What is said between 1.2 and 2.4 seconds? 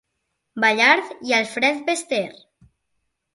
i Alfred Bester.